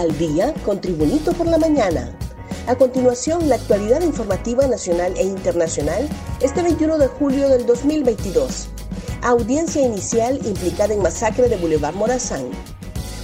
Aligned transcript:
al 0.00 0.16
día 0.16 0.54
con 0.64 0.80
Tribunito 0.80 1.32
por 1.34 1.46
la 1.46 1.58
mañana. 1.58 2.16
A 2.66 2.74
continuación, 2.74 3.50
la 3.50 3.56
actualidad 3.56 4.00
informativa 4.00 4.66
nacional 4.66 5.12
e 5.16 5.24
internacional 5.24 6.08
este 6.40 6.62
21 6.62 6.96
de 6.96 7.06
julio 7.06 7.50
del 7.50 7.66
2022. 7.66 8.68
Audiencia 9.22 9.82
inicial 9.82 10.40
implicada 10.46 10.94
en 10.94 11.02
masacre 11.02 11.50
de 11.50 11.58
Boulevard 11.58 11.94
Morazán. 11.94 12.46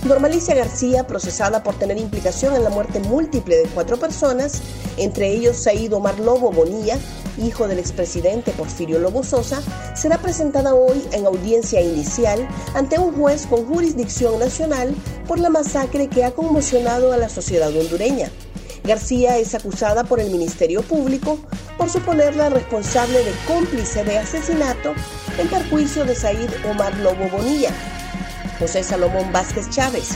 Normalicia 0.07 0.55
García, 0.55 1.07
procesada 1.07 1.63
por 1.63 1.75
tener 1.79 1.99
implicación 1.99 2.55
en 2.55 2.63
la 2.63 2.71
muerte 2.71 3.01
múltiple 3.01 3.57
de 3.57 3.69
cuatro 3.69 3.97
personas, 3.99 4.63
entre 4.97 5.33
ellos 5.33 5.57
Said 5.57 5.93
Omar 5.93 6.19
Lobo 6.21 6.53
Bonilla, 6.53 6.97
hijo 7.39 7.67
del 7.67 7.79
expresidente 7.79 8.53
Porfirio 8.53 8.99
Lobo 8.99 9.25
Sosa, 9.25 9.61
será 9.95 10.19
presentada 10.19 10.75
hoy 10.75 11.03
en 11.13 11.27
audiencia 11.27 11.81
inicial 11.81 12.47
ante 12.75 12.99
un 12.99 13.13
juez 13.15 13.47
con 13.47 13.67
jurisdicción 13.67 14.39
nacional 14.39 14.95
por 15.27 15.41
la 15.41 15.51
masacre 15.51 16.09
que 16.09 16.25
ha 16.25 16.31
conmocionado 16.31 17.13
a 17.13 17.17
la 17.17 17.29
sociedad 17.29 17.77
hondureña. 17.77 18.31
García 18.85 19.39
es 19.39 19.55
acusada 19.55 20.05
por 20.05 20.21
el 20.21 20.31
Ministerio 20.31 20.83
Público 20.83 21.41
por 21.77 21.91
suponerla 21.91 22.49
responsable 22.49 23.19
de 23.25 23.33
cómplice 23.49 24.05
de 24.05 24.19
asesinato 24.19 24.95
en 25.39 25.49
perjuicio 25.49 26.05
de 26.05 26.15
Said 26.15 26.51
Omar 26.71 26.97
Lobo 26.99 27.29
Bonilla, 27.31 27.71
José 28.59 28.83
Salomón 28.83 29.33
Vázquez 29.33 29.71
Chávez, 29.71 30.11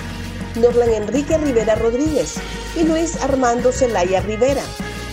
Norlan 0.57 0.91
Enrique 0.91 1.39
Rivera 1.39 1.75
Rodríguez 1.75 2.35
y 2.77 2.85
Luis 2.85 3.17
Armando 3.23 3.73
Zelaya 3.73 4.21
Rivera, 4.21 4.63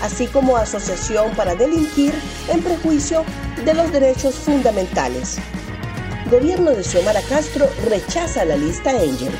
así 0.01 0.27
como 0.27 0.57
asociación 0.57 1.31
para 1.35 1.55
delinquir 1.55 2.13
en 2.49 2.61
prejuicio 2.61 3.23
de 3.65 3.73
los 3.73 3.91
derechos 3.91 4.35
fundamentales. 4.35 5.37
Gobierno 6.31 6.71
de 6.71 6.83
Xiomara 6.83 7.21
Castro 7.21 7.69
rechaza 7.89 8.45
la 8.45 8.57
lista 8.57 8.91
Angel. 8.91 9.31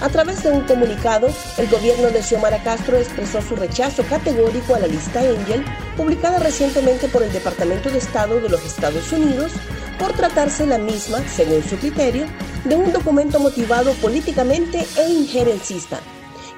A 0.00 0.08
través 0.10 0.42
de 0.42 0.50
un 0.50 0.62
comunicado, 0.62 1.28
el 1.56 1.68
gobierno 1.68 2.08
de 2.08 2.22
Xiomara 2.22 2.62
Castro 2.62 2.98
expresó 2.98 3.40
su 3.40 3.56
rechazo 3.56 4.02
categórico 4.04 4.74
a 4.74 4.80
la 4.80 4.86
lista 4.86 5.20
Angel, 5.20 5.64
publicada 5.96 6.38
recientemente 6.38 7.08
por 7.08 7.22
el 7.22 7.32
Departamento 7.32 7.90
de 7.90 7.98
Estado 7.98 8.40
de 8.40 8.48
los 8.48 8.64
Estados 8.64 9.10
Unidos, 9.12 9.52
por 9.98 10.12
tratarse 10.12 10.66
la 10.66 10.78
misma, 10.78 11.18
según 11.28 11.62
su 11.62 11.76
criterio, 11.76 12.26
de 12.68 12.74
un 12.74 12.92
documento 12.92 13.38
motivado 13.38 13.92
políticamente 13.94 14.84
e 14.96 15.08
injerencista. 15.08 16.00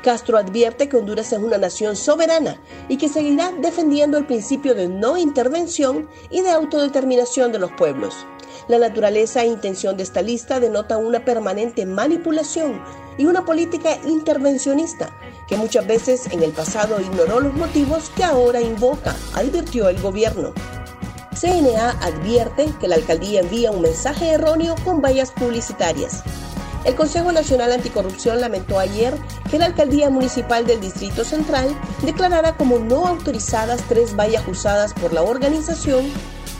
Castro 0.02 0.38
advierte 0.38 0.88
que 0.88 0.96
Honduras 0.96 1.32
es 1.32 1.38
una 1.38 1.58
nación 1.58 1.96
soberana 1.96 2.58
y 2.88 2.96
que 2.96 3.08
seguirá 3.08 3.52
defendiendo 3.60 4.16
el 4.16 4.26
principio 4.26 4.74
de 4.74 4.88
no 4.88 5.18
intervención 5.18 6.08
y 6.30 6.40
de 6.40 6.50
autodeterminación 6.50 7.52
de 7.52 7.58
los 7.58 7.72
pueblos. 7.72 8.14
La 8.68 8.78
naturaleza 8.78 9.42
e 9.42 9.48
intención 9.48 9.96
de 9.96 10.04
esta 10.04 10.22
lista 10.22 10.60
denota 10.60 10.96
una 10.96 11.24
permanente 11.24 11.84
manipulación 11.84 12.80
y 13.18 13.26
una 13.26 13.44
política 13.44 13.98
intervencionista 14.06 15.10
que 15.46 15.56
muchas 15.56 15.86
veces 15.86 16.26
en 16.30 16.42
el 16.42 16.52
pasado 16.52 17.00
ignoró 17.00 17.40
los 17.40 17.54
motivos 17.54 18.10
que 18.16 18.24
ahora 18.24 18.60
invoca, 18.60 19.14
advirtió 19.34 19.88
el 19.88 20.00
gobierno. 20.00 20.52
CNA 21.40 21.90
advierte 22.00 22.66
que 22.80 22.88
la 22.88 22.96
alcaldía 22.96 23.40
envía 23.40 23.70
un 23.70 23.80
mensaje 23.80 24.30
erróneo 24.30 24.74
con 24.84 25.00
vallas 25.00 25.30
publicitarias. 25.30 26.24
El 26.84 26.96
Consejo 26.96 27.30
Nacional 27.30 27.72
Anticorrupción 27.72 28.40
lamentó 28.40 28.78
ayer 28.78 29.14
que 29.50 29.58
la 29.58 29.66
alcaldía 29.66 30.10
municipal 30.10 30.66
del 30.66 30.80
Distrito 30.80 31.24
Central 31.24 31.68
declarara 32.02 32.56
como 32.56 32.78
no 32.78 33.06
autorizadas 33.06 33.82
tres 33.88 34.16
vallas 34.16 34.48
usadas 34.48 34.94
por 34.94 35.12
la 35.12 35.22
organización 35.22 36.06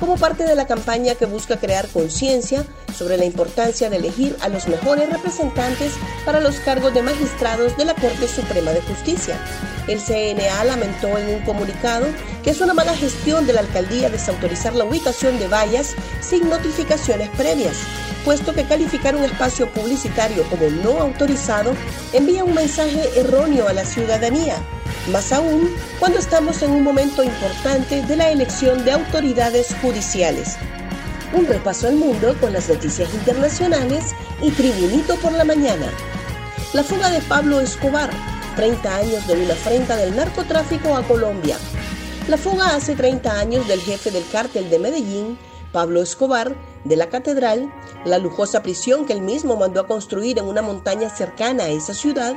como 0.00 0.16
parte 0.16 0.44
de 0.44 0.54
la 0.54 0.66
campaña 0.66 1.14
que 1.14 1.26
busca 1.26 1.58
crear 1.58 1.88
conciencia 1.88 2.64
sobre 2.96 3.16
la 3.16 3.24
importancia 3.24 3.90
de 3.90 3.96
elegir 3.96 4.36
a 4.40 4.48
los 4.48 4.68
mejores 4.68 5.10
representantes 5.10 5.92
para 6.24 6.40
los 6.40 6.56
cargos 6.56 6.94
de 6.94 7.02
magistrados 7.02 7.76
de 7.76 7.84
la 7.84 7.94
Corte 7.94 8.28
Suprema 8.28 8.72
de 8.72 8.82
Justicia. 8.82 9.36
El 9.86 10.00
CNA 10.00 10.64
lamentó 10.64 11.16
en 11.18 11.28
un 11.28 11.42
comunicado 11.44 12.06
que 12.42 12.50
es 12.50 12.60
una 12.60 12.74
mala 12.74 12.94
gestión 12.94 13.46
de 13.46 13.52
la 13.52 13.60
alcaldía 13.60 14.10
desautorizar 14.10 14.74
la 14.74 14.84
ubicación 14.84 15.38
de 15.38 15.48
vallas 15.48 15.94
sin 16.20 16.48
notificaciones 16.48 17.30
previas, 17.30 17.76
puesto 18.24 18.52
que 18.52 18.64
calificar 18.64 19.16
un 19.16 19.24
espacio 19.24 19.72
publicitario 19.72 20.44
como 20.50 20.68
no 20.70 21.00
autorizado 21.00 21.72
envía 22.12 22.44
un 22.44 22.54
mensaje 22.54 23.18
erróneo 23.18 23.68
a 23.68 23.72
la 23.72 23.84
ciudadanía 23.84 24.56
más 25.08 25.32
aún 25.32 25.74
cuando 25.98 26.18
estamos 26.18 26.62
en 26.62 26.70
un 26.70 26.82
momento 26.82 27.22
importante 27.22 28.02
de 28.02 28.16
la 28.16 28.30
elección 28.30 28.84
de 28.84 28.92
autoridades 28.92 29.74
judiciales. 29.80 30.56
Un 31.32 31.46
repaso 31.46 31.88
al 31.88 31.96
mundo 31.96 32.34
con 32.40 32.52
las 32.52 32.68
noticias 32.68 33.12
internacionales 33.14 34.14
y 34.42 34.50
Tribunito 34.50 35.16
por 35.16 35.32
la 35.32 35.44
mañana. 35.44 35.86
La 36.72 36.82
fuga 36.82 37.10
de 37.10 37.20
Pablo 37.20 37.60
Escobar, 37.60 38.10
30 38.56 38.96
años 38.96 39.26
de 39.26 39.34
una 39.34 39.54
afrenta 39.54 39.96
del 39.96 40.16
narcotráfico 40.16 40.96
a 40.96 41.02
Colombia. 41.02 41.56
La 42.28 42.36
fuga 42.36 42.74
hace 42.74 42.94
30 42.94 43.38
años 43.38 43.68
del 43.68 43.80
jefe 43.80 44.10
del 44.10 44.24
cártel 44.30 44.68
de 44.68 44.78
Medellín, 44.78 45.38
Pablo 45.72 46.02
Escobar, 46.02 46.54
de 46.84 46.96
la 46.96 47.08
catedral, 47.08 47.72
la 48.04 48.18
lujosa 48.18 48.62
prisión 48.62 49.06
que 49.06 49.12
él 49.12 49.20
mismo 49.20 49.56
mandó 49.56 49.80
a 49.80 49.86
construir 49.86 50.38
en 50.38 50.46
una 50.46 50.62
montaña 50.62 51.10
cercana 51.10 51.64
a 51.64 51.68
esa 51.68 51.94
ciudad, 51.94 52.34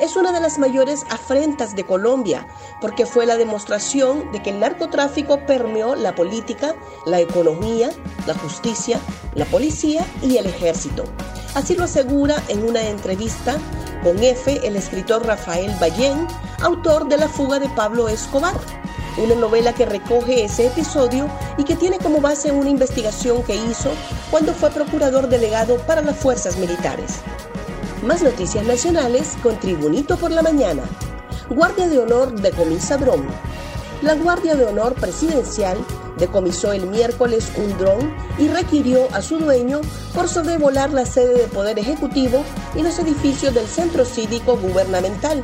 es 0.00 0.16
una 0.16 0.32
de 0.32 0.40
las 0.40 0.58
mayores 0.58 1.04
afrentas 1.10 1.74
de 1.74 1.84
Colombia, 1.84 2.46
porque 2.80 3.06
fue 3.06 3.26
la 3.26 3.36
demostración 3.36 4.30
de 4.32 4.42
que 4.42 4.50
el 4.50 4.60
narcotráfico 4.60 5.44
permeó 5.46 5.94
la 5.94 6.14
política, 6.14 6.74
la 7.06 7.20
economía, 7.20 7.90
la 8.26 8.34
justicia, 8.34 9.00
la 9.34 9.44
policía 9.46 10.06
y 10.22 10.36
el 10.36 10.46
ejército. 10.46 11.04
Así 11.54 11.74
lo 11.74 11.84
asegura 11.84 12.42
en 12.48 12.64
una 12.64 12.82
entrevista 12.82 13.58
con 14.02 14.22
F 14.22 14.60
el 14.64 14.76
escritor 14.76 15.26
Rafael 15.26 15.74
Ballén, 15.80 16.26
autor 16.62 17.08
de 17.08 17.16
La 17.16 17.28
fuga 17.28 17.58
de 17.58 17.68
Pablo 17.70 18.08
Escobar, 18.08 18.54
una 19.16 19.34
novela 19.34 19.72
que 19.72 19.86
recoge 19.86 20.44
ese 20.44 20.68
episodio 20.68 21.28
y 21.56 21.64
que 21.64 21.74
tiene 21.74 21.98
como 21.98 22.20
base 22.20 22.52
una 22.52 22.70
investigación 22.70 23.42
que 23.42 23.56
hizo 23.56 23.90
cuando 24.30 24.54
fue 24.54 24.70
procurador 24.70 25.28
delegado 25.28 25.78
para 25.78 26.02
las 26.02 26.16
fuerzas 26.16 26.56
militares. 26.56 27.20
Más 28.02 28.22
noticias 28.22 28.64
nacionales 28.64 29.36
con 29.42 29.58
Tribunito 29.58 30.16
por 30.16 30.30
la 30.30 30.40
Mañana. 30.40 30.84
Guardia 31.50 31.88
de 31.88 31.98
Honor 31.98 32.32
decomisa 32.32 32.96
dron. 32.96 33.26
La 34.02 34.14
Guardia 34.14 34.54
de 34.54 34.64
Honor 34.64 34.94
Presidencial 34.94 35.76
decomisó 36.16 36.72
el 36.72 36.86
miércoles 36.86 37.50
un 37.56 37.76
dron 37.76 38.14
y 38.38 38.46
requirió 38.48 39.08
a 39.12 39.20
su 39.20 39.38
dueño 39.38 39.80
por 40.14 40.28
sobrevolar 40.28 40.92
la 40.92 41.06
sede 41.06 41.34
de 41.34 41.48
Poder 41.48 41.78
Ejecutivo 41.78 42.44
y 42.76 42.82
los 42.82 42.98
edificios 43.00 43.52
del 43.52 43.66
Centro 43.66 44.04
Cívico 44.04 44.56
Gubernamental. 44.56 45.42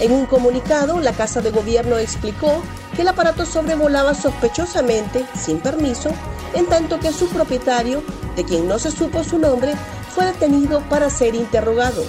En 0.00 0.10
un 0.10 0.26
comunicado, 0.26 1.00
la 1.00 1.12
Casa 1.12 1.40
de 1.40 1.52
Gobierno 1.52 1.98
explicó 1.98 2.62
que 2.96 3.02
el 3.02 3.08
aparato 3.08 3.46
sobrevolaba 3.46 4.14
sospechosamente, 4.14 5.24
sin 5.40 5.60
permiso, 5.60 6.10
en 6.52 6.66
tanto 6.66 6.98
que 6.98 7.12
su 7.12 7.28
propietario, 7.28 8.02
de 8.34 8.44
quien 8.44 8.66
no 8.66 8.78
se 8.80 8.90
supo 8.90 9.22
su 9.22 9.38
nombre, 9.38 9.74
fue 10.16 10.24
detenido 10.24 10.80
para 10.88 11.10
ser 11.10 11.34
interrogado. 11.34 12.02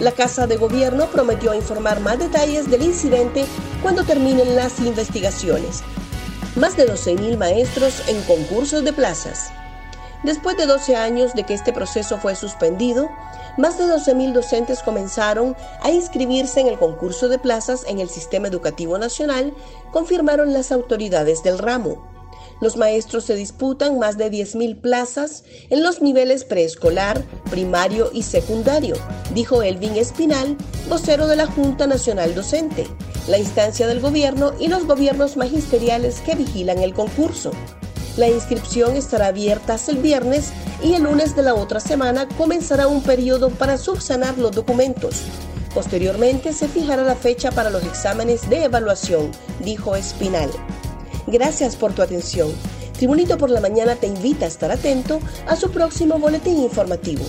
La 0.00 0.12
Casa 0.12 0.46
de 0.46 0.56
Gobierno 0.56 1.08
prometió 1.08 1.52
informar 1.52 2.00
más 2.00 2.18
detalles 2.18 2.70
del 2.70 2.82
incidente 2.82 3.44
cuando 3.82 4.04
terminen 4.04 4.56
las 4.56 4.80
investigaciones. 4.80 5.82
Más 6.56 6.78
de 6.78 6.90
12.000 6.90 7.36
maestros 7.36 8.08
en 8.08 8.22
concursos 8.22 8.82
de 8.84 8.94
plazas. 8.94 9.50
Después 10.22 10.56
de 10.56 10.64
12 10.64 10.96
años 10.96 11.34
de 11.34 11.44
que 11.44 11.52
este 11.52 11.74
proceso 11.74 12.16
fue 12.16 12.36
suspendido, 12.36 13.10
más 13.58 13.76
de 13.76 13.84
12.000 13.84 14.32
docentes 14.32 14.82
comenzaron 14.82 15.54
a 15.82 15.90
inscribirse 15.90 16.58
en 16.58 16.68
el 16.68 16.78
concurso 16.78 17.28
de 17.28 17.38
plazas 17.38 17.84
en 17.86 18.00
el 18.00 18.08
Sistema 18.08 18.48
Educativo 18.48 18.96
Nacional, 18.96 19.52
confirmaron 19.90 20.54
las 20.54 20.72
autoridades 20.72 21.42
del 21.42 21.58
ramo. 21.58 22.11
Los 22.62 22.76
maestros 22.76 23.24
se 23.24 23.34
disputan 23.34 23.98
más 23.98 24.16
de 24.16 24.30
10.000 24.30 24.80
plazas 24.80 25.42
en 25.68 25.82
los 25.82 26.00
niveles 26.00 26.44
preescolar, 26.44 27.20
primario 27.50 28.10
y 28.14 28.22
secundario, 28.22 28.94
dijo 29.34 29.64
Elvin 29.64 29.96
Espinal, 29.96 30.56
vocero 30.88 31.26
de 31.26 31.34
la 31.34 31.46
Junta 31.46 31.88
Nacional 31.88 32.36
Docente, 32.36 32.86
la 33.26 33.38
instancia 33.38 33.88
del 33.88 33.98
gobierno 33.98 34.52
y 34.60 34.68
los 34.68 34.86
gobiernos 34.86 35.36
magisteriales 35.36 36.20
que 36.20 36.36
vigilan 36.36 36.78
el 36.78 36.94
concurso. 36.94 37.50
La 38.16 38.28
inscripción 38.28 38.94
estará 38.94 39.26
abierta 39.26 39.76
el 39.88 39.96
viernes 39.96 40.52
y 40.84 40.94
el 40.94 41.02
lunes 41.02 41.34
de 41.34 41.42
la 41.42 41.54
otra 41.54 41.80
semana 41.80 42.28
comenzará 42.38 42.86
un 42.86 43.02
periodo 43.02 43.50
para 43.50 43.76
subsanar 43.76 44.38
los 44.38 44.52
documentos. 44.52 45.22
Posteriormente 45.74 46.52
se 46.52 46.68
fijará 46.68 47.02
la 47.02 47.16
fecha 47.16 47.50
para 47.50 47.70
los 47.70 47.82
exámenes 47.82 48.48
de 48.48 48.62
evaluación, 48.64 49.32
dijo 49.64 49.96
Espinal. 49.96 50.50
Gracias 51.26 51.76
por 51.76 51.92
tu 51.92 52.02
atención. 52.02 52.52
Tribunito 52.96 53.38
por 53.38 53.50
la 53.50 53.60
Mañana 53.60 53.96
te 53.96 54.06
invita 54.06 54.44
a 54.44 54.48
estar 54.48 54.70
atento 54.70 55.20
a 55.46 55.56
su 55.56 55.70
próximo 55.70 56.18
boletín 56.18 56.58
informativo. 56.58 57.24